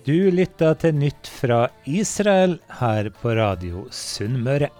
Du 0.00 0.30
lytter 0.32 0.78
til 0.80 0.94
Nytt 0.96 1.28
fra 1.28 1.66
Israel 1.84 2.54
her 2.78 3.10
på 3.12 3.34
Radio 3.36 3.82
Sunnmøre. 3.92 4.70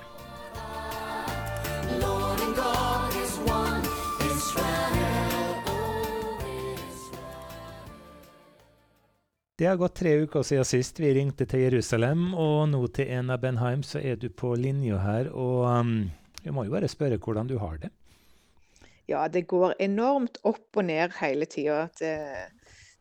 Det 9.61 9.69
har 9.69 9.77
gått 9.77 9.99
tre 10.01 10.15
uker 10.23 10.41
siden 10.41 10.65
sist 10.65 11.03
vi 11.05 11.13
ringte 11.19 11.45
til 11.45 11.67
Jerusalem, 11.67 12.31
og 12.33 12.71
nå 12.73 12.81
til 12.89 13.13
Ena 13.13 13.37
Benheim 13.37 13.83
så 13.85 14.01
er 14.01 14.17
du 14.17 14.31
på 14.33 14.55
linja 14.57 15.03
her. 15.05 15.29
Og 15.37 15.67
um, 15.69 15.93
må 16.49 16.65
jo 16.65 16.73
bare 16.73 16.89
spørre 16.89 17.21
hvordan 17.21 17.51
du 17.51 17.59
har 17.61 17.77
det? 17.83 17.93
Ja, 19.05 19.29
det 19.29 19.45
går 19.53 19.77
enormt 19.85 20.41
opp 20.49 20.81
og 20.81 20.89
ned 20.89 21.13
hele 21.21 21.45
tida. 21.45 21.91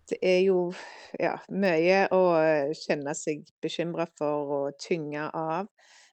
Det, 0.09 0.19
er 0.25 0.41
jo 0.47 0.71
ja, 1.19 1.35
mye 1.49 2.03
å 2.15 2.21
kjenne 2.77 3.15
seg 3.17 3.47
bekymra 3.63 4.07
for 4.17 4.53
og 4.59 4.77
tynge 4.81 5.29
av. 5.29 5.69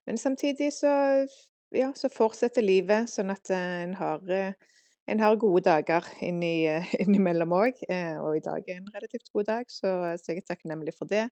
Men 0.06 0.20
samtidig 0.20 0.70
så, 0.77 0.92
ja, 1.74 1.91
så 1.96 2.10
fortsetter 2.12 2.64
livet, 2.64 3.10
sånn 3.10 3.32
at 3.34 3.50
en 3.55 3.95
har 3.98 4.22
en 5.06 5.20
har 5.22 5.36
gode 5.38 5.62
dager 5.66 6.06
inni, 6.24 6.66
innimellom 7.05 7.55
òg, 7.55 7.78
eh, 7.88 8.16
og 8.19 8.38
i 8.38 8.42
dag 8.42 8.66
er 8.66 8.80
en 8.80 8.91
relativt 8.95 9.30
god 9.34 9.48
dag, 9.52 9.70
så, 9.70 9.92
så 10.19 10.33
jeg 10.33 10.42
er 10.42 10.48
takknemlig 10.50 10.97
for 10.98 11.10
det. 11.10 11.28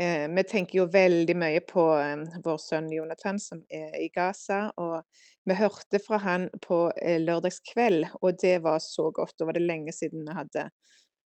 Eh, 0.00 0.26
vi 0.26 0.42
tenker 0.50 0.80
jo 0.80 0.88
veldig 0.90 1.36
mye 1.38 1.60
på 1.68 1.84
eh, 2.00 2.24
vår 2.42 2.58
sønn 2.58 2.88
Jonathan 2.90 3.38
som 3.38 3.60
er 3.70 3.94
i 4.02 4.08
Gaza. 4.14 4.66
Og 4.82 5.04
vi 5.46 5.58
hørte 5.58 6.00
fra 6.02 6.18
han 6.24 6.48
på 6.64 6.88
eh, 6.96 7.20
lørdagskveld, 7.22 8.08
og 8.20 8.40
det 8.42 8.56
var 8.66 8.82
så 8.82 9.10
godt. 9.14 9.36
Da 9.38 9.46
var 9.46 9.54
det 9.54 9.62
lenge 9.62 9.94
siden 9.94 10.26
vi 10.26 10.34
hadde 10.34 10.66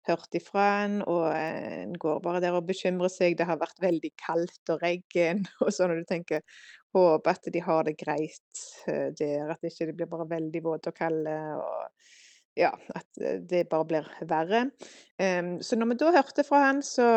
hørt 0.09 0.37
ifra 0.37 0.65
han, 0.81 0.99
og 1.09 1.27
eh, 1.31 1.81
en 1.83 1.95
går 1.99 2.21
bare 2.23 2.41
der 2.43 2.57
og 2.57 2.67
bekymrer 2.67 3.11
seg. 3.11 3.37
Det 3.39 3.47
har 3.49 3.59
vært 3.61 3.81
veldig 3.83 4.11
kaldt 4.21 4.73
og 4.73 4.83
regn 4.83 5.43
og 5.63 5.71
sånn, 5.73 5.95
og 5.95 6.03
du 6.03 6.09
tenker 6.09 6.43
håper 6.95 7.33
at 7.33 7.49
de 7.51 7.63
har 7.63 7.87
det 7.87 7.97
greit 7.99 8.61
eh, 8.91 9.09
der, 9.17 9.49
at 9.51 9.63
det 9.63 9.73
ikke 9.73 9.95
blir 9.97 10.11
bare 10.11 10.29
veldig 10.29 10.63
våte 10.65 10.93
og 10.93 10.99
kalde. 10.99 11.35
og 11.59 12.13
ja, 12.55 12.71
at 12.95 13.21
eh, 13.21 13.41
det 13.43 13.65
bare 13.71 13.89
blir 13.89 14.09
verre. 14.29 14.67
Så 15.63 15.75
når 15.75 15.89
vi 15.89 15.99
da 15.99 16.13
hørte 16.15 16.43
fra 16.47 16.61
han, 16.69 16.81
så, 16.83 17.07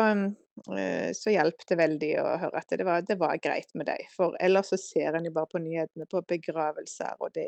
så 1.15 1.31
hjalp 1.31 1.63
det 1.67 1.77
veldig 1.79 2.09
å 2.19 2.25
høre 2.41 2.59
at 2.59 2.75
det 2.75 2.87
var, 2.87 3.05
det 3.07 3.15
var 3.19 3.39
greit 3.43 3.71
med 3.79 3.87
dem. 3.87 4.03
For 4.15 4.35
ellers 4.43 4.71
så 4.73 4.79
ser 4.79 5.15
en 5.15 5.27
jo 5.27 5.33
bare 5.35 5.51
på 5.51 5.63
nyhetene 5.63 6.07
på 6.11 6.23
begravelser, 6.27 7.15
og 7.23 7.31
det, 7.35 7.47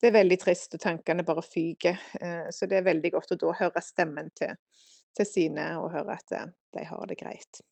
det 0.00 0.10
er 0.10 0.18
veldig 0.18 0.38
trist, 0.40 0.74
og 0.76 0.82
tankene 0.82 1.26
bare 1.28 1.44
fyker. 1.44 1.98
Uh, 2.20 2.46
så 2.54 2.68
det 2.70 2.80
er 2.80 2.88
veldig 2.88 3.14
godt 3.16 3.34
å 3.36 3.40
da 3.44 3.56
høre 3.64 3.82
stemmen 3.84 4.30
til, 4.38 4.54
til 5.16 5.28
sine, 5.28 5.72
og 5.80 5.92
høre 5.94 6.16
at 6.16 6.36
uh, 6.36 6.46
de 6.76 6.86
har 6.88 7.10
det 7.10 7.18
greit. 7.20 7.62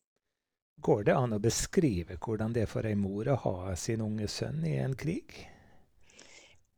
Går 0.79 1.09
det 1.09 1.15
an 1.17 1.35
å 1.35 1.41
beskrive 1.43 2.15
hvordan 2.23 2.53
det 2.55 2.63
er 2.63 2.69
for 2.71 2.87
ei 2.87 2.95
mor 2.95 3.27
å 3.27 3.39
ha 3.43 3.55
sin 3.75 4.03
unge 4.05 4.29
sønn 4.31 4.61
i 4.63 4.77
en 4.79 4.95
krig? 4.95 5.41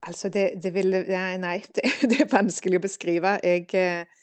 Altså, 0.02 0.32
det, 0.34 0.48
det 0.64 0.72
ville 0.74 1.04
Nei, 1.38 1.60
det, 1.76 1.86
det, 2.10 2.24
er 2.24 2.32
vanskelig 2.32 2.80
å 2.80 2.86
beskrive. 2.88 3.36
Jeg 3.46 3.68
eh, 3.78 4.22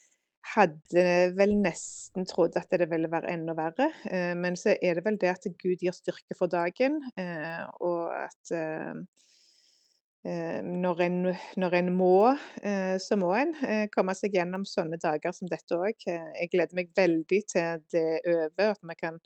hadde 0.55 1.05
vel 1.39 1.55
nesten 1.63 2.27
trodd 2.27 2.59
at 2.59 2.75
det 2.75 2.89
ville 2.91 3.11
være 3.13 3.31
enda 3.37 3.55
verre. 3.59 3.93
Eh, 4.11 4.35
men 4.39 4.59
så 4.59 4.75
er 4.75 4.99
det 4.99 5.07
vel 5.07 5.21
det 5.21 5.31
at 5.37 5.47
Gud 5.63 5.85
gir 5.85 5.95
styrke 5.95 6.35
for 6.39 6.51
dagen, 6.51 6.99
eh, 7.21 7.63
og 7.79 8.11
at 8.17 8.55
eh, 8.55 8.91
eh, 8.91 9.05
når 10.25 11.01
en, 11.05 11.19
når 11.63 11.75
en, 11.79 11.89
må, 11.95 12.33
eh, 12.67 12.97
så 13.01 13.17
må 13.17 13.31
en 13.39 13.53
komme 13.95 14.13
seg 14.19 14.35
gjennom 14.35 14.65
sånne 14.67 14.99
dager 15.01 15.33
som 15.33 15.49
dette 15.49 15.79
òg. 15.79 16.03
Jeg 16.05 16.51
gleder 16.53 16.77
meg 16.77 16.91
veldig 16.99 17.43
til 17.49 17.85
det 17.95 18.05
er 18.19 18.31
over, 18.35 18.73
at 18.75 18.83
vi 18.83 18.97
kan 18.99 19.21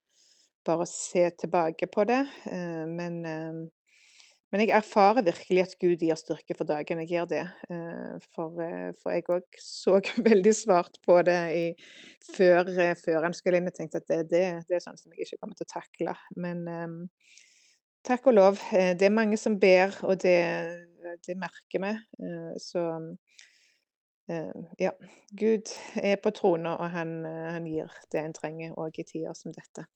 bare 0.65 0.87
se 0.87 1.31
tilbake 1.31 1.87
på 1.87 2.05
det. 2.05 2.27
Eh, 2.45 2.87
men, 2.87 3.25
eh, 3.27 3.53
men 4.53 4.61
jeg 4.61 4.75
erfarer 4.77 5.25
virkelig 5.25 5.63
at 5.63 5.77
Gud 5.81 6.03
gir 6.05 6.19
styrke 6.19 6.57
for 6.57 6.69
dagen. 6.69 7.01
Jeg 7.03 7.11
gjør 7.15 7.29
det. 7.31 7.45
Eh, 7.71 8.19
for, 8.35 8.59
for 9.03 9.15
jeg 9.15 9.29
òg 9.33 9.61
så 9.61 9.99
veldig 10.31 10.55
svart 10.57 11.01
på 11.07 11.19
det 11.27 11.41
i, 11.57 11.65
før, 12.35 12.69
før 13.01 13.29
han 13.29 13.37
skulle 13.37 13.61
inn. 13.61 13.71
Jeg 13.73 13.81
tenkte 13.81 14.03
at 14.03 14.11
det, 14.11 14.21
det, 14.31 14.45
det, 14.69 14.79
er 14.79 14.85
sånn 14.85 15.01
som 15.01 15.15
jeg 15.15 15.27
ikke 15.27 15.43
kommer 15.43 15.59
til 15.59 15.69
å 15.69 15.75
takle. 15.75 16.17
Men 16.37 16.67
takk 18.07 18.29
og 18.31 18.37
lov. 18.37 18.61
Det 18.71 19.07
er 19.07 19.15
mange 19.15 19.39
som 19.41 19.59
ber, 19.61 19.95
og 20.03 20.21
det, 20.23 20.39
det 21.27 21.37
merker 21.39 21.83
vi. 21.85 21.93
Så 22.63 22.85
ja. 24.79 24.93
Gud 25.31 25.73
er 25.99 26.21
på 26.23 26.31
trona, 26.35 26.77
og 26.77 26.93
han, 26.95 27.19
han 27.25 27.67
gir 27.67 27.91
det 28.13 28.23
en 28.23 28.37
trenger 28.37 28.79
òg 28.79 29.03
i 29.03 29.07
tider 29.09 29.35
som 29.37 29.55
dette. 29.55 29.87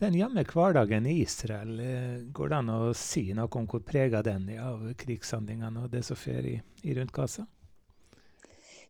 Den 0.00 0.16
hjemme 0.18 0.42
hverdagen 0.42 1.06
i 1.06 1.20
Israel, 1.22 1.76
eh, 1.80 2.22
går 2.34 2.48
det 2.50 2.56
an 2.56 2.70
å 2.74 2.78
si 2.98 3.28
noe 3.36 3.46
om 3.60 3.68
hvor 3.70 3.84
prega 3.86 4.24
den 4.26 4.48
er 4.50 4.64
av 4.66 4.80
krigshandlingene 4.98 5.84
og 5.84 5.92
det 5.92 6.02
som 6.02 6.18
skjer 6.18 6.48
i, 6.50 6.54
i 6.82 6.96
rundt 6.98 7.14
Gaza? 7.14 7.46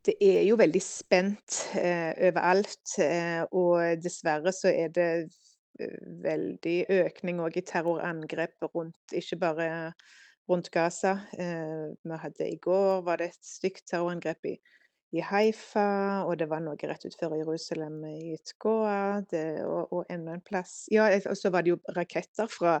Det 0.05 0.15
er 0.21 0.41
jo 0.47 0.57
veldig 0.57 0.81
spent 0.81 1.59
eh, 1.77 2.09
overalt, 2.27 2.97
eh, 3.01 3.43
og 3.53 4.01
dessverre 4.01 4.53
så 4.53 4.73
er 4.73 4.91
det 4.97 5.07
eh, 5.21 5.37
veldig 6.25 6.77
økning 7.01 7.41
òg 7.43 7.57
i 7.59 7.65
terrorangrep 7.65 8.69
rundt, 8.73 9.15
ikke 9.15 9.39
bare 9.41 9.67
rundt 10.49 10.71
Gaza. 10.71 11.17
Eh, 11.37 11.91
vi 12.03 12.21
hadde 12.21 12.49
I 12.49 12.57
går 12.61 13.03
var 13.05 13.21
det 13.21 13.33
et 13.33 13.45
stygt 13.45 13.87
terrorangrep 13.91 14.53
i 14.53 14.55
i 15.15 15.21
Haifa, 15.23 16.23
og 16.27 16.35
det 16.39 16.47
var 16.51 16.63
noe 16.63 16.87
rett 16.89 17.05
utenfor 17.05 17.37
Jerusalem 17.39 18.01
i 18.09 18.35
Tgoa, 18.49 19.21
og, 19.63 19.93
og 19.93 20.09
enda 20.11 20.35
en 20.35 20.43
plass 20.43 20.87
Ja, 20.91 21.07
og 21.29 21.37
så 21.39 21.51
var 21.53 21.63
det 21.63 21.75
jo 21.75 21.77
raketter 21.95 22.49
fra, 22.51 22.79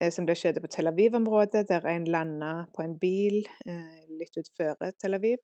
eh, 0.00 0.10
som 0.12 0.26
det 0.28 0.36
skjedde 0.38 0.60
på 0.60 0.70
Tel 0.72 0.90
Aviv-området, 0.90 1.68
der 1.70 1.86
en 1.88 2.08
landa 2.10 2.66
på 2.76 2.84
en 2.84 2.98
bil 3.00 3.40
eh, 3.66 4.02
litt 4.12 4.36
utenfor 4.36 4.92
Tel 5.00 5.16
Aviv. 5.16 5.40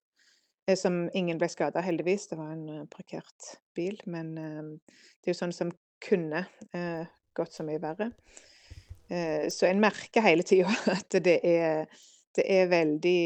Eh, 0.67 0.77
som 0.77 1.07
ingen 1.15 1.41
ble 1.41 1.49
skada, 1.49 1.81
heldigvis. 1.84 2.28
Det 2.28 2.41
var 2.41 2.53
en 2.53 2.91
parkert 2.93 3.53
bil. 3.78 4.01
Men 4.05 4.34
det 4.37 5.31
er 5.31 5.33
jo 5.33 5.41
sånn 5.41 5.55
som 5.57 5.73
kunne 6.03 6.47
uh, 6.77 7.07
gått 7.37 7.57
så 7.57 7.67
mye 7.67 7.83
verre. 7.83 8.12
så 9.55 9.69
en 9.69 9.79
merker 9.79 10.25
hele 10.25 10.43
tida 10.43 10.73
at 10.97 11.15
det 11.23 11.37
er 11.47 11.84
det 12.37 12.45
er 12.53 12.71
veldig 12.71 13.21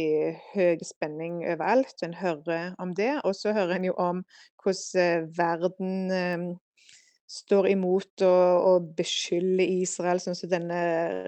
høy 0.55 0.83
spenning 0.87 1.43
overalt. 1.49 2.03
En 2.07 2.17
hører 2.17 2.75
om 2.83 2.95
det. 2.97 3.13
Og 3.27 3.37
så 3.37 3.55
hører 3.57 3.79
en 3.79 3.89
jo 3.91 3.95
om 3.99 4.25
hvordan 4.63 5.01
eh, 5.03 5.29
verden 5.39 6.13
eh, 6.15 6.45
står 7.31 7.69
imot 7.71 8.25
og, 8.27 8.65
og 8.67 8.89
beskylder 8.99 9.73
Israel, 9.81 10.19
sånn 10.23 10.39
som 10.39 10.51
denne 10.51 10.81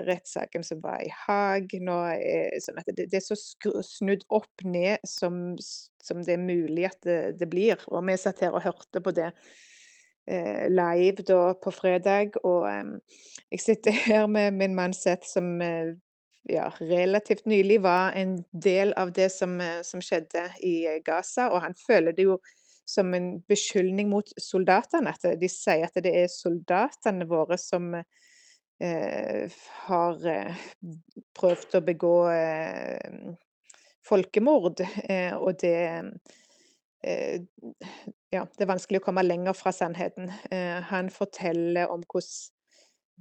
rettssaken 0.09 0.67
som 0.67 0.81
var 0.83 1.03
i 1.05 1.11
Haag. 1.25 1.75
Er, 1.79 2.57
sånn 2.63 2.81
det, 2.89 3.07
det, 3.07 3.21
er 3.21 3.27
så 3.27 3.39
snudd 3.87 4.27
opp 4.35 4.67
ned 4.67 5.03
som, 5.07 5.55
som 6.03 6.25
det 6.27 6.37
er 6.37 6.43
mulig 6.43 6.89
at 6.91 6.99
det, 7.07 7.21
det, 7.43 7.51
blir. 7.51 7.79
Og 7.91 8.03
vi 8.09 8.19
satt 8.19 8.43
her 8.43 8.57
og 8.57 8.67
hørte 8.67 9.03
på 9.03 9.15
det 9.15 9.31
eh, 9.31 9.61
live 10.27 11.25
da 11.27 11.53
på 11.59 11.71
fredag. 11.75 12.38
Og 12.44 12.69
eh, 12.71 13.19
jeg 13.50 13.60
sitter 13.60 13.93
her 14.06 14.27
med 14.27 14.50
min 14.59 14.75
mann 14.75 14.94
Seth, 14.94 15.27
som 15.28 15.60
eh, 15.62 15.94
ja, 16.49 16.72
relativt 16.81 17.47
nylig 17.47 17.81
var 17.83 18.12
en 18.12 18.44
del 18.53 18.93
av 18.93 19.12
det 19.12 19.31
som, 19.32 19.61
eh, 19.61 19.82
som, 19.82 20.03
skjedde 20.03 20.49
i 20.62 20.87
eh, 20.87 21.00
Gaza. 21.05 21.49
Og 21.50 21.62
han 21.62 21.75
føler 21.87 22.12
det 22.12 22.27
jo 22.27 22.38
som 22.88 23.15
en 23.15 23.37
beskyldning 23.49 24.11
mot 24.11 24.28
soldatene. 24.41 25.15
At 25.15 25.38
de 25.41 25.50
sier 25.50 25.87
at 25.87 26.03
det 26.03 26.15
er 26.25 26.32
soldatene 26.32 27.28
våre 27.31 27.59
som 27.61 27.94
eh, 27.94 29.62
har 29.87 30.27
eh, 30.27 30.66
prøvd 31.38 31.78
å 31.78 31.84
begå 31.87 32.16
eh, 32.34 33.32
folkemord. 34.06 34.82
Eh, 35.06 35.35
og 35.38 35.61
det 35.62 35.79
Ja, 37.02 38.44
det 38.46 38.62
er 38.64 38.70
vanskelig 38.70 39.00
å 39.00 39.04
komme 39.04 39.25
lenger 39.26 39.56
fra 39.58 39.72
sannheten. 39.75 40.31
han 40.88 41.08
forteller 41.10 41.90
om 41.90 42.04
hvordan 42.06 42.52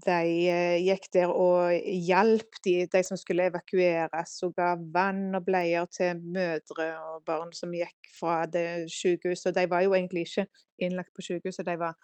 de 0.05 0.47
eh, 0.49 0.77
gikk 0.81 1.07
der 1.13 1.31
og 1.33 1.73
hjalp 2.07 2.59
de, 2.65 2.75
de 2.91 3.01
som 3.05 3.19
skulle 3.19 3.49
evakueres, 3.51 4.37
og 4.47 4.55
ga 4.57 4.73
vann 4.93 5.35
og 5.37 5.45
bleier 5.45 5.87
til 5.93 6.21
mødre 6.21 6.87
og 7.11 7.25
barn 7.27 7.51
som 7.55 7.73
gikk 7.75 8.11
fra 8.17 8.41
det 8.49 8.89
sykehuset. 8.91 9.53
De 9.55 9.67
var 9.69 9.85
jo 9.85 9.95
egentlig 9.97 10.25
ikke 10.27 10.47
innlagt 10.81 11.13
på 11.15 11.25
sykehuset, 11.27 11.67
de 11.67 11.77
var, 11.81 11.97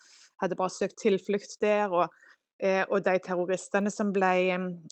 hadde 0.44 0.60
bare 0.60 0.76
søkt 0.76 1.00
tilflukt 1.02 1.58
der. 1.64 1.88
Og, 1.90 2.14
eh, 2.62 2.84
og 2.90 3.02
de 3.08 3.18
terroristene 3.24 3.94
som 3.94 4.14
ble 4.14 4.36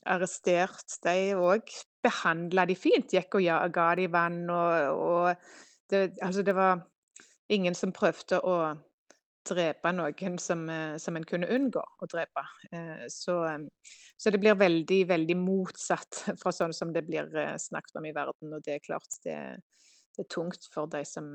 arrestert, 0.06 0.98
de 1.06 1.36
òg 1.38 1.70
behandla 2.06 2.66
de 2.70 2.80
fint. 2.80 3.14
Gikk 3.14 3.42
og 3.42 3.76
ga 3.76 3.92
de 4.00 4.10
vann, 4.12 4.44
og, 4.50 5.06
og 5.06 5.75
det, 5.92 6.18
altså 6.22 6.44
det 6.46 6.56
var 6.56 6.82
ingen 7.52 7.76
som 7.78 7.94
prøvde 7.94 8.40
å 8.42 8.58
drepe 9.46 9.92
noen 9.94 10.40
som, 10.42 10.64
eh, 10.70 10.96
som 10.98 11.18
en 11.18 11.26
kunne 11.28 11.50
unngå 11.52 11.82
å 11.82 12.08
drepe. 12.10 12.44
Eh, 12.72 13.06
så, 13.12 13.38
eh, 13.46 13.92
så, 14.18 14.32
det 14.32 14.42
blir 14.42 14.58
veldig, 14.58 15.02
veldig 15.12 15.38
motsatt 15.38 16.24
fra 16.42 16.54
sånn 16.56 16.74
som 16.74 16.94
det 16.94 17.06
blir 17.08 17.30
snakket 17.62 18.00
om 18.00 18.10
i 18.10 18.16
verden. 18.16 18.56
Og 18.56 18.66
det 18.66 18.78
er 18.78 18.86
klart 18.86 19.20
det, 19.24 19.38
det 20.16 20.26
er 20.26 20.32
tungt 20.34 20.68
for 20.74 20.90
de 20.92 21.04
som 21.08 21.30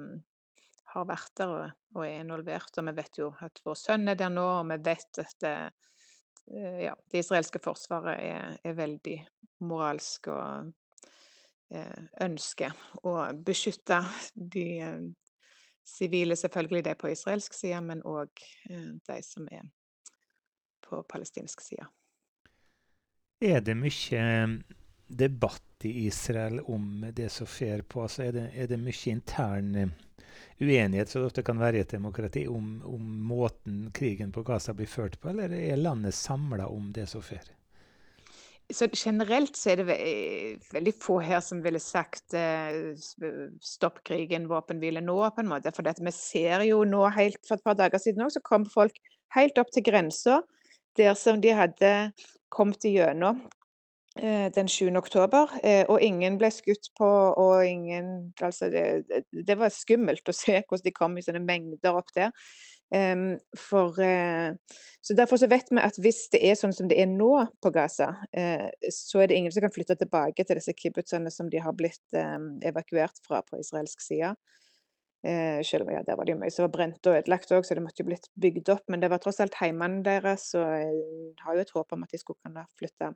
har 0.91 1.07
vært 1.07 1.37
der 1.39 1.55
og, 1.55 1.77
og 1.95 2.03
er 2.07 2.25
involvert. 2.25 2.75
Og 2.79 2.91
vi 2.91 2.97
vet 2.99 3.23
jo 3.23 3.31
at 3.47 3.63
vår 3.67 3.79
sønn 3.79 4.11
er 4.11 4.19
der 4.19 4.33
nå, 4.33 4.49
og 4.59 4.67
vi 4.73 4.81
vet 4.91 5.23
at 5.23 5.37
det, 5.45 5.55
ja, 6.83 6.97
det 7.13 7.23
israelske 7.23 7.61
forsvaret 7.63 8.19
er, 8.19 8.57
er 8.67 8.75
veldig 8.75 9.21
moralsk 9.71 10.27
og 10.33 10.73
ønsker 12.21 12.75
å 13.07 13.15
beskytte 13.47 14.01
de 14.35 14.67
eh, 14.83 15.07
sivile, 15.87 16.37
selvfølgelig 16.37 16.85
de 16.89 16.97
på 16.99 17.11
israelsk 17.13 17.55
side, 17.57 17.81
men 17.87 18.03
òg 18.07 18.43
de 18.69 19.17
som 19.27 19.49
er 19.51 19.65
på 20.87 21.03
palestinsk 21.11 21.63
side. 21.63 21.87
Er 23.41 23.63
det 23.65 23.75
mye 23.79 24.23
debatt 25.07 25.87
i 25.89 26.07
Israel 26.07 26.61
om 26.61 27.07
det 27.17 27.31
som 27.33 27.49
skjer 27.49 27.83
på? 27.83 28.05
Altså 28.05 28.27
er, 28.29 28.37
det, 28.37 28.47
er 28.55 28.71
det 28.71 28.79
mye 28.79 29.15
intern 29.15 29.93
uenighet, 30.61 31.09
som 31.09 31.23
det 31.23 31.27
ofte 31.31 31.43
kan 31.43 31.59
være 31.59 31.81
i 31.81 31.85
et 31.85 31.95
demokrati, 31.95 32.45
om, 32.49 32.83
om, 32.85 33.07
måten 33.31 33.89
krigen 33.97 34.33
på 34.33 34.43
Gaza 34.47 34.75
blir 34.77 34.91
ført 34.91 35.17
på, 35.21 35.33
eller 35.33 35.55
er 35.57 35.81
landet 35.81 36.15
samla 36.15 36.69
om 36.69 36.93
det 36.93 37.07
som 37.09 37.25
skjer? 37.25 37.49
Så 38.71 38.87
generelt 38.95 39.57
så 39.59 39.73
er 39.73 39.81
det 39.81 39.97
veldig 40.71 40.93
få 41.03 41.19
her 41.25 41.41
som 41.45 41.63
ville 41.65 41.81
sagt 41.83 42.35
eh, 42.39 42.95
stopp 43.65 44.03
krigen, 44.07 44.49
våpenhvile 44.51 45.03
nå, 45.05 45.19
på 45.35 45.43
en 45.43 45.51
måte. 45.51 45.73
For 45.75 45.87
dette, 45.87 46.05
vi 46.07 46.15
ser 46.15 46.67
jo 46.69 46.85
nå, 46.89 47.05
helt 47.17 47.41
for 47.47 47.59
et 47.59 47.67
par 47.67 47.79
dager 47.79 48.03
siden 48.03 48.27
òg, 48.27 48.35
så 48.35 48.45
kom 48.47 48.67
folk 48.71 48.97
helt 49.35 49.59
opp 49.63 49.73
til 49.75 49.87
grensa 49.87 50.41
der 50.99 51.15
som 51.19 51.39
de 51.43 51.55
hadde 51.55 51.95
kommet 52.51 52.85
igjennom 52.87 53.45
Eh, 54.17 54.53
den 54.55 54.69
7. 54.69 54.97
oktober, 54.97 55.47
eh, 55.65 55.85
og 55.89 56.03
ingen 56.03 56.35
ble 56.39 56.49
skutt 56.51 56.89
på, 56.99 57.07
og 57.39 57.67
ingen 57.67 58.35
Altså, 58.43 58.67
det, 58.67 59.23
det 59.47 59.57
var 59.59 59.71
skummelt 59.71 60.29
å 60.29 60.35
se 60.35 60.59
hvordan 60.59 60.85
de 60.85 60.93
kom 60.93 61.15
i 61.17 61.23
sånne 61.23 61.41
mengder 61.45 61.95
opp 61.95 62.11
der. 62.17 62.33
Um, 62.91 63.39
for, 63.55 63.95
uh, 64.03 64.57
så 65.01 65.15
Derfor 65.15 65.39
så 65.39 65.47
vet 65.47 65.69
vi 65.71 65.79
at 65.79 65.99
hvis 66.03 66.25
det 66.33 66.41
er 66.43 66.57
sånn 66.59 66.75
som 66.75 66.89
det 66.91 66.99
er 66.99 67.07
nå 67.07 67.31
på 67.63 67.71
Gaza, 67.75 68.09
uh, 68.35 68.69
så 68.91 69.23
er 69.23 69.31
det 69.31 69.37
ingen 69.39 69.55
som 69.55 69.63
kan 69.63 69.75
flytte 69.75 69.99
tilbake 70.01 70.43
til 70.45 70.59
disse 70.59 70.75
kibbutzene 70.75 71.31
som 71.31 71.51
de 71.53 71.63
har 71.63 71.77
blitt 71.79 72.19
um, 72.19 72.57
evakuert 72.67 73.23
fra 73.27 73.45
på 73.47 73.61
israelsk 73.63 74.03
side. 74.03 74.35
Uh, 75.21 75.61
selv 75.67 75.85
om 75.85 75.93
ja, 75.93 76.03
der 76.03 76.17
var 76.17 76.27
det 76.27 76.39
mye 76.41 76.51
som 76.51 76.65
var 76.65 76.75
brent 76.75 77.07
og 77.07 77.21
ødelagt 77.21 77.55
òg, 77.55 77.63
så 77.69 77.77
det 77.77 77.85
måtte 77.85 78.03
jo 78.03 78.09
blitt 78.09 78.27
bygd 78.41 78.73
opp. 78.75 78.87
Men 78.91 79.05
det 79.05 79.13
var 79.13 79.23
tross 79.23 79.39
alt 79.45 79.59
heimene 79.61 80.03
deres, 80.07 80.49
og 80.59 80.67
jeg 80.67 81.01
har 81.45 81.57
jo 81.57 81.65
et 81.67 81.75
håp 81.77 81.95
om 81.95 82.07
at 82.07 82.15
de 82.15 82.23
skulle 82.23 82.43
kunne 82.43 82.67
flytte 82.81 83.15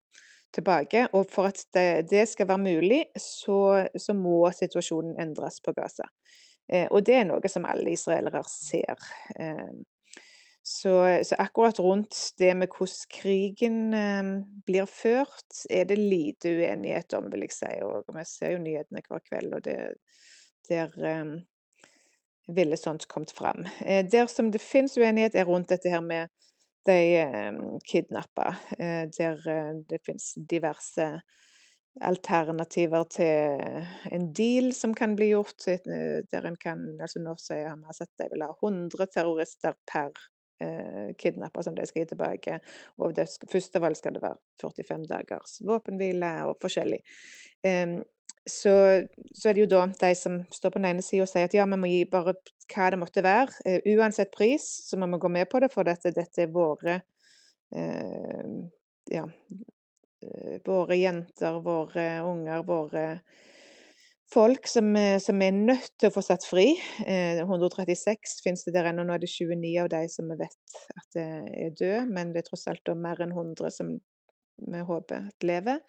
tilbake. 0.54 1.06
Og 1.12 1.26
for 1.32 1.50
at 1.50 1.64
det, 1.74 2.10
det 2.10 2.26
skal 2.30 2.48
være 2.48 2.62
mulig, 2.62 3.04
så, 3.18 3.88
så, 3.98 4.14
må 4.14 4.44
situasjonen 4.54 5.18
endres 5.20 5.60
på 5.64 5.74
Gaza. 5.76 6.06
Eh, 6.72 6.86
og 6.90 7.04
det 7.06 7.18
er 7.20 7.26
noe 7.28 7.50
som 7.50 7.66
alle 7.68 7.92
israelere 7.94 8.42
ser. 8.48 9.00
Eh, 9.38 9.72
så, 10.64 10.94
så, 11.22 11.36
akkurat 11.38 11.78
rundt 11.80 12.16
det 12.40 12.54
med 12.56 12.72
hvordan 12.72 13.08
krigen 13.12 13.80
eh, 13.94 14.30
blir 14.66 14.88
ført, 14.88 15.64
er 15.70 15.84
det 15.90 15.98
lite 16.00 16.54
uenighet 16.56 17.12
om, 17.18 17.28
vil 17.32 17.44
jeg 17.44 17.56
si. 17.56 17.72
Og 17.84 18.08
vi 18.16 18.24
ser 18.28 18.54
jo 18.56 18.62
nyhetene 18.64 19.04
hver 19.04 19.26
kveld, 19.28 19.58
og 19.58 19.66
det, 19.66 19.76
der 20.70 20.96
eh, 21.04 21.34
ville 22.56 22.80
sånt 22.80 23.08
kommet 23.12 23.34
fram. 23.36 23.66
Eh, 23.84 24.04
der 24.08 24.26
som 24.32 24.50
det 24.52 24.62
finnes 24.64 24.96
uenighet, 24.96 25.36
er 25.36 25.48
rundt 25.48 25.68
dette 25.68 25.92
her 25.92 26.04
med 26.04 26.32
de 26.84 26.98
um, 27.24 27.78
kidnappa. 27.84 28.54
Eh, 28.78 29.04
der 29.18 29.44
det 29.88 30.00
finnes 30.04 30.32
diverse 30.36 31.14
alternativer 32.02 33.04
til 33.12 33.74
en 34.12 34.28
deal 34.34 34.72
som 34.74 34.94
kan 34.94 35.14
bli 35.16 35.30
gjort. 35.30 35.66
Der 35.66 36.46
en 36.48 36.56
kan 36.60 36.86
altså 37.00 37.22
Nå 37.22 37.36
sier 37.38 37.70
Hamas 37.70 38.02
at 38.02 38.10
de 38.18 38.28
vil 38.32 38.42
ha 38.42 38.50
100 38.54 39.06
terrorister 39.14 39.76
per 39.90 40.10
eh, 40.62 41.14
kidnapper 41.18 41.62
som 41.62 41.76
de 41.76 41.86
skal 41.86 42.02
gi 42.02 42.08
tilbake. 42.14 42.58
Og 42.98 43.14
det, 43.16 43.28
først 43.50 43.78
av 43.78 43.86
alt 43.88 44.00
skal 44.00 44.16
det 44.16 44.24
være 44.24 44.40
45 44.62 45.06
dagers 45.10 45.60
våpenhvile 45.66 46.34
og 46.48 46.58
forskjellig. 46.62 47.00
Um, 47.64 48.00
så, 48.44 48.74
så, 49.32 49.48
er 49.48 49.54
det 49.56 49.62
jo 49.62 49.70
da 49.72 49.86
de 49.88 50.10
som 50.18 50.42
står 50.52 50.74
på 50.74 50.80
den 50.82 50.90
ene 50.90 51.04
sida 51.04 51.24
og 51.24 51.30
sier 51.30 51.48
at 51.48 51.54
ja, 51.56 51.64
vi 51.64 51.78
må 51.80 51.88
gi 51.88 52.02
bare 52.10 52.34
hva 52.74 52.90
det 52.92 53.00
måtte 53.00 53.24
være. 53.24 53.54
Uh, 53.64 53.94
uansett 53.94 54.34
pris, 54.34 54.66
så 54.88 54.98
må 55.00 55.08
vi 55.14 55.22
gå 55.22 55.30
med 55.32 55.48
på 55.52 55.62
det, 55.64 55.70
for 55.72 55.86
dette, 55.86 56.12
dette 56.16 56.44
er 56.44 56.52
våre 56.52 56.98
uh, 57.76 58.58
ja, 59.12 59.24
våre 60.66 60.98
jenter, 60.98 61.58
våre 61.64 62.06
unger, 62.26 62.62
våre 62.68 63.04
folk 64.34 64.66
som, 64.66 64.88
som, 65.20 65.42
er 65.44 65.54
nødt 65.54 65.92
til 66.00 66.10
å 66.10 66.14
få 66.14 66.24
satt 66.24 66.46
fri. 66.48 66.72
136 67.06 68.40
finnes 68.42 68.64
det 68.66 68.74
der 68.74 68.88
ennå. 68.90 69.04
Nå 69.06 69.14
er 69.14 69.22
det 69.22 69.30
29 69.30 69.74
av 69.84 69.92
de 69.92 70.00
som 70.10 70.32
vi 70.32 70.38
vet 70.40 70.80
at 70.96 71.20
er 71.20 71.76
døde, 71.76 72.02
men 72.10 72.32
det 72.34 72.42
er 72.42 72.48
tross 72.48 72.66
alt 72.72 72.90
mer 72.98 73.22
enn 73.22 73.36
100 73.36 73.70
som 73.76 73.94
vi 74.56 74.82
håper 74.88 75.28
at 75.28 75.46
lever. 75.46 75.80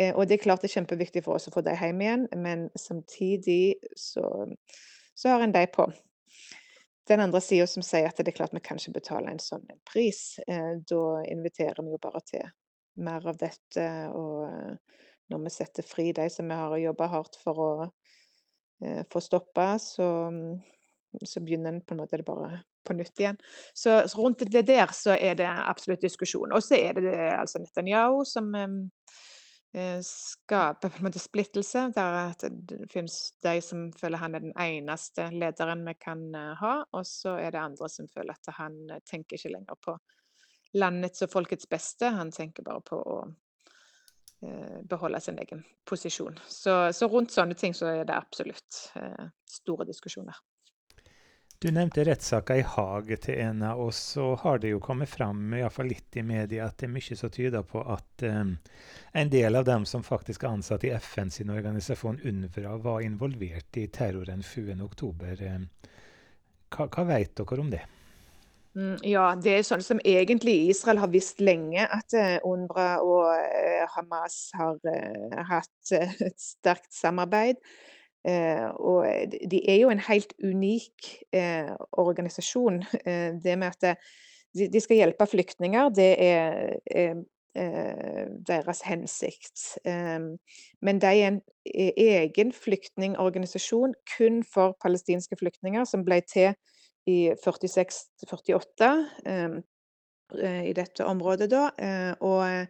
Eh, 0.00 0.14
og 0.16 0.28
det 0.28 0.38
er 0.38 0.44
klart 0.44 0.62
det 0.62 0.70
er 0.70 0.78
kjempeviktig 0.78 1.24
for 1.26 1.36
oss 1.36 1.50
å 1.50 1.54
få 1.54 1.64
dem 1.66 1.76
hjem 1.76 2.04
igjen, 2.04 2.28
men 2.40 2.68
samtidig 2.78 3.76
så, 3.98 4.24
så 5.14 5.34
har 5.34 5.44
en 5.44 5.54
dem 5.56 5.68
på. 5.74 5.90
Den 7.10 7.24
andre 7.24 7.40
sida 7.42 7.66
som 7.66 7.82
sier 7.82 8.06
at 8.08 8.20
det 8.20 8.30
er 8.30 8.36
klart 8.36 8.54
vi 8.54 8.62
kan 8.64 8.78
ikke 8.78 9.00
betale 9.00 9.32
en 9.32 9.42
sånn 9.42 9.66
pris. 9.88 10.38
Eh, 10.46 10.76
da 10.86 11.04
inviterer 11.28 11.82
vi 11.82 11.96
jo 11.96 12.02
bare 12.02 12.22
til 12.28 12.46
mer 12.98 13.26
av 13.30 13.38
dette. 13.40 13.86
Og 14.16 14.46
eh, 14.48 15.04
når 15.30 15.44
vi 15.44 15.54
setter 15.54 15.86
fri 15.86 16.10
de 16.16 16.26
som 16.32 16.48
vi 16.50 16.58
har 16.58 16.76
jobba 16.82 17.10
hardt 17.12 17.38
for 17.40 17.64
å 17.64 17.72
få 19.12 19.20
stoppa, 19.20 19.74
så, 19.76 20.06
så 21.20 21.40
begynner 21.44 21.74
en 21.74 21.82
på 21.84 21.92
en 21.92 21.98
måte 22.00 22.16
det 22.16 22.24
bare 22.24 22.62
på 22.88 22.96
nytt 22.96 23.20
igjen. 23.20 23.36
Så, 23.76 23.98
så 24.08 24.22
rundt 24.22 24.40
det 24.48 24.62
der 24.70 24.88
så 24.96 25.12
er 25.12 25.36
det 25.36 25.46
absolutt 25.46 26.00
diskusjon. 26.00 26.54
Og 26.56 26.64
så 26.64 26.78
er 26.80 26.96
det 26.96 27.04
det 27.04 27.26
altså 27.36 27.60
Netanyahu 27.60 28.24
som 28.24 28.48
Eh, 29.72 30.00
skaper 30.02 30.88
på 30.88 30.98
en 30.98 31.04
måte 31.04 31.18
splittelse. 31.22 31.92
Der 31.94 32.32
det 32.50 32.90
finnes 32.90 33.18
de 33.42 33.60
som 33.62 33.92
føler 33.92 34.18
han 34.18 34.34
er 34.34 34.42
den 34.42 34.56
eneste 34.58 35.28
lederen 35.30 35.84
vi 35.86 35.94
kan 35.94 36.24
eh, 36.34 36.54
ha, 36.58 36.72
og 36.90 37.06
så 37.06 37.36
er 37.38 37.54
det 37.54 37.62
andre 37.62 37.88
som 37.88 38.08
føler 38.10 38.34
at 38.34 38.54
han 38.56 38.80
eh, 38.90 39.02
tenker 39.06 39.38
ikke 39.38 39.52
lenger 39.54 39.78
på 39.84 39.94
landets 40.78 41.24
og 41.26 41.32
folkets 41.32 41.68
beste, 41.70 42.12
han 42.14 42.30
tenker 42.34 42.66
bare 42.66 42.84
på 42.86 42.98
å 42.98 43.20
beholde 44.88 45.18
sin 45.20 45.36
egen 45.36 45.58
posisjon. 45.84 46.38
Så, 46.48 46.72
så 46.96 47.08
rundt 47.12 47.34
sånne 47.34 47.52
ting 47.60 47.74
så 47.76 47.90
er 47.90 48.06
det 48.08 48.14
absolutt 48.16 48.78
store 49.44 49.84
diskusjoner. 49.84 50.38
Du 51.60 51.68
nevnte 51.70 52.06
rettssaker 52.08 52.56
i 52.56 52.62
Haag 52.64 53.10
til 53.20 53.36
en 53.44 53.58
av 53.68 53.80
oss, 53.84 53.98
så 54.14 54.30
har 54.40 54.62
det 54.62 54.70
jo 54.70 54.78
kommet 54.80 55.10
fram 55.12 55.52
iallfall 55.52 55.90
litt 55.92 56.16
i 56.16 56.22
media 56.24 56.70
at 56.70 56.78
det 56.80 56.86
er 56.86 56.92
mye 56.94 57.16
som 57.20 57.32
tyder 57.34 57.66
på 57.68 57.82
at 57.84 58.24
um, 58.24 58.54
en 59.12 59.32
del 59.34 59.60
av 59.60 59.66
dem 59.68 59.84
som 59.84 60.00
faktisk 60.00 60.46
er 60.46 60.54
ansatt 60.54 60.86
i 60.88 60.94
FN 60.96 61.28
sin 61.28 61.52
organisasjon 61.52 62.22
UNVRA, 62.24 62.78
var 62.80 63.04
involvert 63.04 63.76
i 63.76 63.84
terroren 63.92 64.40
7.10. 64.40 65.44
Um, 65.52 65.68
hva, 66.72 66.88
hva 66.88 67.04
vet 67.12 67.36
dere 67.36 67.60
om 67.60 67.68
det? 67.76 67.82
Mm, 68.80 68.96
ja, 69.04 69.26
det 69.36 69.58
er 69.58 69.66
sånn 69.66 69.84
som 69.84 70.00
egentlig 70.08 70.56
Israel 70.72 71.02
har 71.02 71.12
visst 71.12 71.42
lenge, 71.44 71.84
at 71.84 72.16
UNBRA 72.16 72.40
UNRWA 72.48 72.90
og 73.04 73.26
uh, 73.28 73.86
Hamas 73.92 74.36
har 74.56 74.78
uh, 74.80 75.40
hatt 75.50 75.94
et 76.24 76.38
sterkt 76.40 76.92
samarbeid. 76.96 77.60
Eh, 78.28 78.68
og 78.68 79.06
de 79.50 79.60
er 79.70 79.78
jo 79.80 79.90
en 79.90 80.02
helt 80.04 80.32
unik 80.44 81.12
eh, 81.32 81.72
organisasjon. 81.92 82.82
Eh, 83.06 83.32
det 83.44 83.58
med 83.58 83.72
at 83.72 83.96
de, 84.54 84.80
skal 84.80 84.96
hjelpe 84.96 85.26
flyktninger, 85.26 85.88
det 85.88 86.10
er, 86.22 86.74
er 86.86 87.22
deres 88.46 88.80
hensikt. 88.86 89.78
men 90.82 91.00
de 91.02 91.06
er 91.06 91.28
en 91.28 91.40
egen 91.64 92.52
flyktningorganisasjon 92.52 93.94
kun 94.16 94.44
for 94.44 94.76
palestinske 94.82 95.36
flyktninger, 95.38 95.84
som 95.84 96.04
ble 96.04 96.20
til 96.20 96.54
i 97.08 97.32
46-48 97.32 98.90
i 100.64 100.72
dette 100.76 101.06
området 101.08 101.48
da. 101.50 101.64
og 102.20 102.68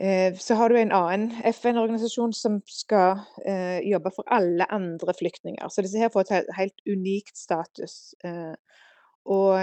Eh, 0.00 0.36
så 0.38 0.54
har 0.54 0.68
du 0.68 0.76
en 0.76 0.92
annen 0.92 1.30
FN-organisasjon 1.52 2.34
som 2.36 2.58
skal 2.68 3.22
eh, 3.48 3.80
jobbe 3.88 4.10
for 4.12 4.28
alle 4.28 4.66
andre 4.72 5.14
flyktninger. 5.16 5.68
Så 5.72 5.84
disse 5.84 6.00
her 6.00 6.12
får 6.12 6.26
et 6.26 6.50
helt 6.58 6.82
unikt 6.84 7.38
status. 7.38 8.12
Eh, 8.24 8.52
og 9.24 9.56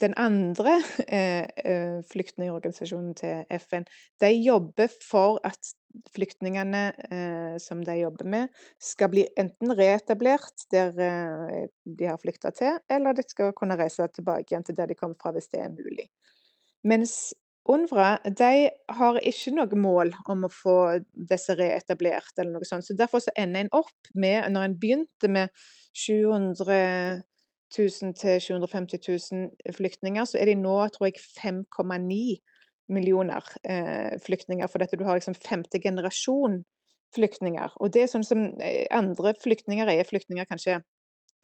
den 0.00 0.14
andre 0.20 0.78
eh, 1.08 2.00
flyktningorganisasjonen 2.10 3.12
til 3.18 3.44
FN, 3.60 3.86
de 4.22 4.30
jobber 4.36 4.90
for 5.04 5.40
at 5.46 5.72
flyktningene 6.14 6.82
eh, 7.10 7.56
som 7.62 7.82
de 7.84 7.98
jobber 8.00 8.28
med, 8.30 8.62
skal 8.82 9.10
bli 9.12 9.26
enten 9.40 9.74
reetablert 9.76 10.66
der 10.72 10.96
eh, 11.06 11.68
de 11.84 12.08
har 12.08 12.20
flykta 12.22 12.54
til, 12.56 12.80
eller 12.90 13.16
de 13.16 13.26
skal 13.26 13.54
kunne 13.56 13.78
reise 13.80 14.08
tilbake 14.14 14.50
igjen 14.50 14.66
til 14.66 14.78
der 14.78 14.90
de 14.90 14.98
kom 14.98 15.16
fra, 15.20 15.34
hvis 15.36 15.50
det 15.52 15.62
er 15.64 15.74
mulig. 15.74 16.08
Mens 16.86 17.34
UNRWA 17.68 18.18
de 18.24 18.70
har 18.96 19.18
ikke 19.20 19.52
noe 19.54 19.78
mål 19.78 20.14
om 20.32 20.46
å 20.46 20.52
få 20.52 20.76
disse 21.12 21.54
reetablert, 21.58 22.32
eller 22.38 22.56
noe 22.56 22.68
sånt. 22.68 22.86
Så 22.86 22.96
derfor 22.98 23.22
så 23.22 23.34
ender 23.38 23.66
en 23.66 23.74
opp 23.82 24.12
med, 24.14 24.48
når 24.50 24.66
en 24.66 24.78
begynte 24.80 25.30
med 25.30 25.52
700 25.92 27.20
000 27.78 28.14
til 28.18 28.40
750 28.42 29.00
000 29.32 29.74
flyktninger, 29.76 30.24
så 30.24 30.38
er 30.40 30.50
de 30.50 30.58
nå, 30.58 30.76
tror 30.94 31.10
jeg, 31.10 31.20
5,9 31.38 32.38
millioner 32.90 33.46
eh, 33.62 34.18
flyktninger. 34.24 34.66
For 34.66 34.82
dette 34.82 34.98
du 34.98 35.04
har 35.06 35.18
liksom 35.18 35.38
femte 35.38 35.80
generasjon 35.82 36.60
flyktninger. 37.14 37.76
Og 37.80 37.92
det 37.94 38.04
er 38.04 38.12
sånn 38.12 38.26
som 38.26 38.46
eh, 38.62 38.86
andre 38.94 39.34
flyktninger 39.42 39.90
er 39.90 40.08
flyktninger 40.08 40.48
kanskje 40.50 40.80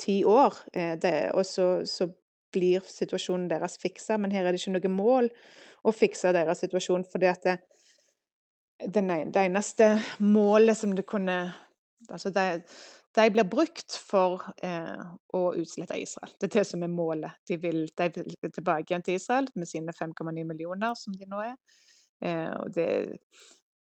ti 0.03 0.21
år, 0.29 0.57
eh, 0.75 0.95
det, 1.01 1.15
og 1.35 1.47
så, 1.47 1.69
så 1.89 2.09
blir 2.55 2.85
situasjonen 2.91 3.49
deres 3.51 3.79
fiksa. 3.83 4.19
Men 4.21 4.35
her 4.35 4.47
er 4.47 4.55
det 4.55 4.63
ikke 4.63 4.77
noe 4.77 4.93
mål 4.97 5.31
å 5.87 5.95
fikse 5.95 6.35
deres 6.35 6.63
situasjon, 6.65 7.07
fordi 7.13 7.31
at 7.31 7.47
det, 7.47 7.57
det, 8.83 9.05
det 9.35 9.47
eneste 9.47 9.95
målet 10.25 10.79
som 10.79 10.97
det 10.97 11.07
kunne 11.09 11.39
Altså 12.13 12.31
de, 12.31 12.61
de 13.17 13.31
blir 13.33 13.49
brukt 13.49 13.97
for 14.05 14.45
eh, 14.65 15.03
å 15.35 15.43
utslette 15.57 15.99
Israel. 16.01 16.33
Det 16.37 16.51
er 16.51 16.55
det 16.59 16.65
som 16.69 16.83
er 16.85 16.93
målet. 16.93 17.39
De 17.49 17.57
vil, 17.61 17.87
de 17.97 18.09
vil 18.17 18.53
tilbake 18.53 18.91
igjen 18.91 19.05
til 19.07 19.17
Israel 19.17 19.49
med 19.57 19.71
sine 19.71 19.95
5,9 19.97 20.45
millioner, 20.45 20.97
som 20.99 21.17
de 21.17 21.29
nå 21.31 21.41
er. 21.47 21.55
Eh, 22.21 22.53
det, 22.75 22.89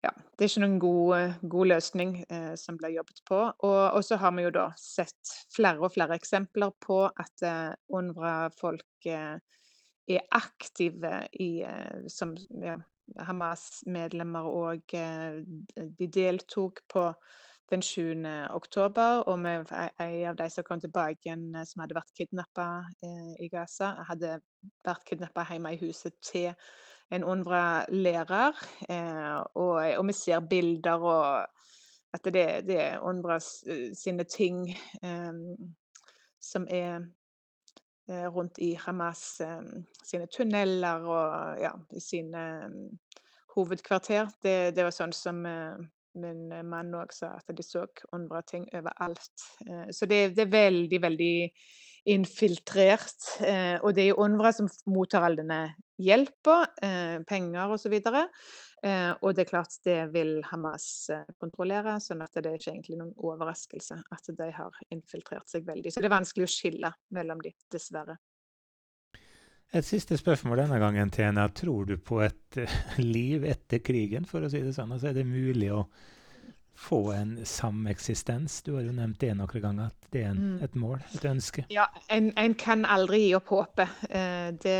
ja, 0.01 0.13
det 0.15 0.45
er 0.45 0.49
ikke 0.49 0.63
noen 0.63 0.79
god, 0.81 1.35
god 1.51 1.71
løsning 1.73 2.15
eh, 2.25 2.53
som 2.57 2.77
blir 2.79 2.95
jobbet 2.95 3.21
på. 3.29 3.41
Og, 3.67 3.99
så 4.05 4.17
har 4.21 4.33
vi 4.37 4.47
jo 4.47 4.53
da 4.55 4.69
sett 4.81 5.33
flere 5.53 5.83
og 5.83 5.93
flere 5.93 6.17
eksempler 6.17 6.73
på 6.81 7.03
at 7.09 7.45
eh, 7.45 7.73
UNRWA-folk 7.93 9.09
eh, 9.11 9.35
er 10.09 10.25
aktive 10.39 11.19
i, 11.37 11.51
eh, 11.67 12.07
som 12.09 12.33
ja, 12.63 12.79
Hamas-medlemmer, 13.27 14.49
og 14.49 14.97
eh, 14.97 15.41
de 15.75 16.09
deltok 16.13 16.81
på 16.89 17.11
den 17.71 17.81
7. 17.81 18.25
oktober. 18.49 19.23
Og 19.27 19.39
med 19.39 19.71
en 19.71 20.29
av 20.31 20.37
de 20.39 20.49
som 20.49 20.65
kom 20.67 20.81
tilbake 20.81 21.19
igjen, 21.25 21.55
eh, 21.55 21.65
som 21.67 21.83
hadde 21.83 21.97
vært 21.97 22.15
kidnappa 22.17 22.67
i 23.39 23.49
Gaza, 23.51 23.93
hadde 24.09 24.39
vært 24.85 25.05
kidnappa 25.09 25.45
hjemme 25.49 25.73
i 25.73 25.81
huset 25.81 26.17
til 26.21 26.53
en 27.11 27.23
UNRWA-lærer. 27.23 28.59
Og, 29.55 29.75
og, 29.97 30.03
vi 30.07 30.13
ser 30.13 30.39
bilder 30.39 31.01
og 31.01 31.47
at 32.13 32.25
det, 32.25 32.47
det 32.67 32.81
er 32.81 33.05
UNRWA 33.05 33.39
sine 33.39 34.25
ting 34.29 34.69
eh, 35.03 35.33
som 36.39 36.67
er 36.69 37.07
Eh, 38.09 38.25
rundt 38.25 38.57
i 38.57 38.73
Hamas 38.73 39.41
eh, 39.41 39.61
sine 40.03 40.25
tunneler 40.33 41.03
og 41.05 41.59
ja, 41.61 41.75
sine 42.01 42.41
hovedkvarter. 43.53 44.31
Det, 44.41 44.73
det 44.73 44.85
var 44.87 44.95
sånn 44.95 45.13
som 45.13 45.43
eh, 46.15 46.21
min 46.23 46.69
mann 46.69 46.95
òg 46.97 47.13
sa, 47.15 47.35
at 47.37 47.55
de 47.55 47.65
så 47.65 47.85
UNRWA-ting 48.13 48.69
overalt. 48.79 49.45
Så 49.95 50.09
det, 50.09 50.35
det, 50.37 50.47
er 50.47 50.55
veldig, 50.55 51.01
veldig 51.01 51.35
infiltrert. 52.09 53.35
Og 53.83 53.91
det 53.93 54.05
er 54.05 54.09
jo 54.13 54.23
UNRWA 54.23 54.53
som 54.55 54.69
mottar 54.89 55.27
all 55.27 55.37
denne 55.37 55.59
hjelpa, 55.99 56.63
penger 57.27 57.75
osv. 57.75 57.97
Eh, 58.83 59.11
og 59.21 59.35
det 59.35 59.43
er 59.43 59.49
klart 59.49 59.73
det 59.83 59.97
vil 60.13 60.37
Hamas 60.47 61.09
eh, 61.11 61.25
kontrollere, 61.41 61.97
sånn 61.99 62.23
at 62.23 62.37
det 62.37 62.47
er 62.47 62.59
ikke 62.59 62.71
egentlig 62.71 62.99
noen 63.01 63.11
overraskelse 63.27 63.97
at 64.15 64.29
de 64.39 64.47
har 64.55 64.77
infiltrert 64.95 65.51
seg 65.51 65.65
veldig. 65.67 65.91
Så 65.91 65.99
det 65.99 66.07
er 66.07 66.15
vanskelig 66.15 66.47
å 66.47 66.53
skille 66.53 66.91
mellom 67.15 67.43
de, 67.43 67.51
dessverre. 67.73 68.15
Et 69.69 69.85
siste 69.85 70.17
spørsmål 70.17 70.63
denne 70.63 70.77
gangen, 70.81 71.11
Tena. 71.13 71.43
Tror 71.53 71.83
du 71.85 71.97
på 72.01 72.23
et 72.25 72.57
uh, 72.57 72.77
liv 72.97 73.43
etter 73.45 73.83
krigen, 73.85 74.25
for 74.25 74.41
å 74.41 74.49
si 74.49 74.63
det 74.65 74.73
sånn? 74.73 74.95
Altså, 74.95 75.11
er 75.11 75.19
det 75.19 75.25
mulig 75.29 75.69
å 75.69 75.83
få 76.79 77.11
en 77.13 77.35
sameksistens? 77.45 78.63
Du 78.65 78.73
har 78.79 78.87
jo 78.87 78.95
nevnt 78.97 79.19
det 79.21 79.35
noen 79.37 79.61
ganger, 79.61 79.91
at 79.91 80.07
det 80.09 80.23
er 80.23 80.31
en, 80.31 80.39
mm. 80.55 80.63
et 80.65 80.77
mål, 80.79 81.03
et 81.13 81.27
ønske. 81.29 81.65
Ja, 81.69 81.85
en, 82.09 82.31
en 82.41 82.55
kan 82.57 82.81
aldri 82.89 83.27
gi 83.27 83.35
opp 83.37 83.51
håpet. 83.53 83.93
Uh, 84.09 84.49
det 84.63 84.79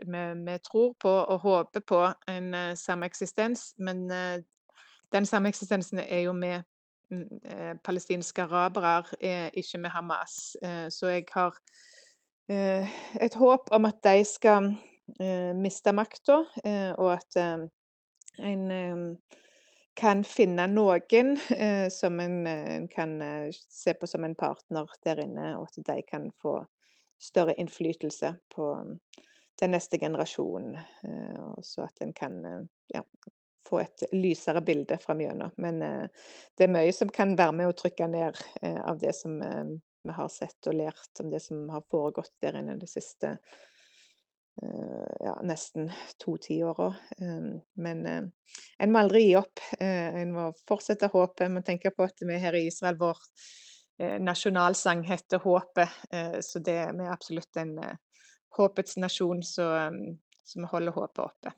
vi, 0.00 0.24
vi, 0.42 0.58
tror 0.66 0.90
på 0.98 1.12
og 1.20 1.46
håper 1.46 1.86
på 1.86 2.02
en 2.34 2.50
uh, 2.56 2.72
sameksistens, 2.78 3.76
men 3.78 4.08
den 4.10 5.26
sameksistensen 5.26 6.02
er 6.02 6.24
jo 6.24 6.34
med 6.34 6.66
uh, 7.14 7.78
palestinske 7.86 8.42
arabere, 8.42 9.04
ikke 9.54 9.84
med 9.86 9.94
Hamas. 9.94 10.56
så 10.90 11.14
jeg 11.14 11.30
har 11.30 11.54
et 12.50 13.36
håp 13.38 13.70
om 13.70 13.86
at 13.86 14.00
de 14.02 14.24
skal 14.26 14.72
miste 15.54 15.92
makta, 15.94 16.40
og 16.98 17.08
at 17.12 17.38
en 18.42 18.64
kan 19.98 20.24
finne 20.26 20.66
noen 20.70 21.38
som 21.94 22.20
en, 22.22 22.36
kan 22.90 23.16
se 23.50 23.94
på 23.94 24.10
som 24.10 24.26
en 24.26 24.34
partner 24.38 24.90
der 25.06 25.22
inne, 25.22 25.52
og 25.58 25.68
at 25.70 25.82
de 25.92 25.98
kan 26.08 26.30
få 26.42 26.58
større 27.20 27.54
innflytelse 27.54 28.34
på 28.54 28.70
den 29.60 29.70
neste 29.70 29.98
generasjonen. 29.98 30.78
Og 31.38 31.64
så 31.64 31.84
at 31.84 32.00
en 32.00 32.12
kan 32.16 32.44
eh, 32.44 32.62
ja, 32.94 33.02
få 33.68 33.82
et 33.84 34.04
lysere 34.12 34.62
bilde 34.64 34.98
framgjennom. 34.98 35.52
Men 35.56 35.82
eh, 35.82 36.32
det 36.56 36.66
er 36.66 36.74
mye 36.74 36.92
som 36.96 37.12
kan 37.12 37.36
være 37.38 37.56
med 37.60 37.70
å 37.70 37.76
trykke 37.76 38.08
ned 38.10 38.40
av 38.62 39.00
det 39.02 39.14
som 39.16 39.40
vi 40.02 40.14
har 40.16 40.28
sett 40.32 40.68
og 40.70 40.76
lært 40.78 41.20
om 41.22 41.30
det 41.32 41.42
som 41.44 41.68
har 41.72 41.84
foregått 41.90 42.32
der 42.42 42.58
inne 42.60 42.78
de 42.80 42.88
siste 42.88 43.36
ja, 44.60 45.34
nesten 45.46 45.86
to 46.20 46.34
tiåra. 46.42 46.90
Men 47.80 48.02
en 48.04 48.92
må 48.92 49.00
aldri 49.00 49.22
gi 49.24 49.36
opp. 49.38 49.62
En 49.80 50.34
må 50.34 50.50
fortsette 50.68 51.08
håpet. 51.12 51.48
Vi 51.54 51.62
tenker 51.64 51.94
på 51.96 52.04
at 52.04 52.20
vi 52.26 52.36
her 52.42 52.58
i 52.58 52.66
Israel, 52.68 52.98
vår 53.00 53.22
nasjonalsang 54.20 55.04
heter 55.08 55.38
'Håpet', 55.38 56.44
så 56.44 56.58
det 56.58 56.76
er 56.82 57.00
absolutt 57.08 57.56
en 57.56 57.78
håpets 58.56 58.96
nasjon, 58.96 59.42
så, 59.42 59.86
um, 59.86 60.18
så 60.44 60.60
vi 60.60 60.66
holder 60.70 60.92
håpet 60.92 61.24
oppe. 61.24 61.52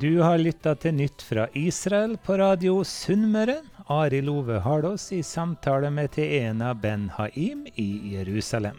Du 0.00 0.20
har 0.20 0.38
lytta 0.38 0.76
til 0.78 0.94
Nytt 0.94 1.22
fra 1.26 1.48
Israel 1.58 2.12
på 2.22 2.36
radio 2.38 2.84
Sunnmøre. 2.86 3.56
Ari 3.90 4.20
Love 4.22 4.60
Hardås 4.62 5.08
i 5.16 5.24
samtale 5.26 5.90
med 5.90 6.12
Teena 6.14 6.70
Ben 6.74 7.08
Haim 7.16 7.64
i 7.74 7.88
Jerusalem. 8.12 8.78